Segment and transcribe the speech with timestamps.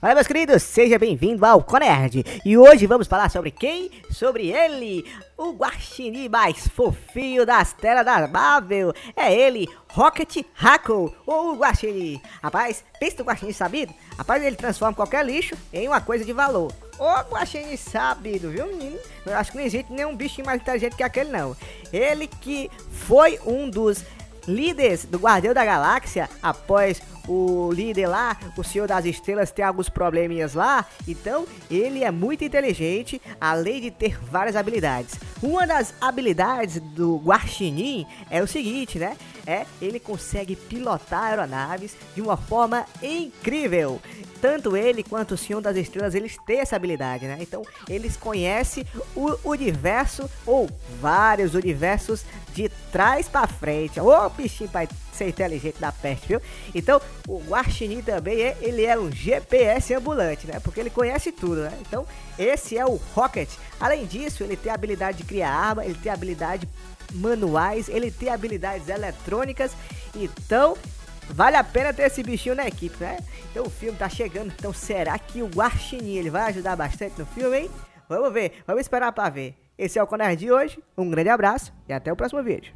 [0.00, 3.90] Fala meus queridos, seja bem-vindo ao Conerd E hoje vamos falar sobre quem?
[4.12, 5.04] Sobre ele,
[5.36, 12.22] o guaxinim mais fofinho das telas da Marvel É ele, Rocket Raccoon, ou o guaxinim
[12.40, 13.92] Rapaz, pensa no guaxinim sabido?
[14.16, 18.98] Rapaz, ele transforma qualquer lixo em uma coisa de valor Ô guaxinim sabido, viu menino?
[19.26, 21.56] Eu acho que não existe nenhum bicho mais inteligente que aquele não
[21.92, 24.04] Ele que foi um dos
[24.46, 29.88] líderes do Guardião da Galáxia após o líder lá, o Senhor das Estrelas, tem alguns
[29.88, 30.86] probleminhas lá.
[31.06, 35.16] Então, ele é muito inteligente, além de ter várias habilidades.
[35.42, 39.16] Uma das habilidades do Guaxinim é o seguinte, né?
[39.46, 44.00] É, ele consegue pilotar aeronaves de uma forma incrível
[44.40, 47.38] tanto ele quanto o Senhor das Estrelas, eles têm essa habilidade, né?
[47.40, 48.84] Então, eles conhecem
[49.14, 50.68] o universo ou
[51.00, 54.00] vários universos de trás para frente.
[54.00, 56.42] Ô, bichinho vai ser inteligente da peste, viu?
[56.74, 60.60] Então, o Guaxinim também, é, ele é um GPS ambulante, né?
[60.60, 61.72] Porque ele conhece tudo, né?
[61.80, 62.06] Então,
[62.38, 63.48] esse é o Rocket.
[63.80, 66.68] Além disso, ele tem a habilidade de criar arma, ele tem habilidade
[67.12, 69.72] manuais, ele tem habilidades eletrônicas.
[70.14, 70.76] Então,
[71.30, 73.18] Vale a pena ter esse bichinho na equipe, né?
[73.50, 77.26] Então o filme tá chegando, então será que o Guaxinim ele vai ajudar bastante no
[77.26, 77.70] filme, hein?
[78.08, 79.54] Vamos ver, vamos esperar para ver.
[79.76, 82.74] Esse é o Conerd de hoje, um grande abraço e até o próximo vídeo.